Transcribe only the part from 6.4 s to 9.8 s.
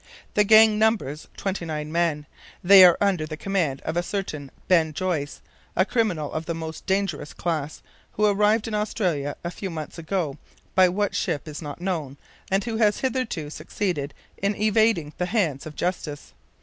the most dangerous class, who arrived in Australia a few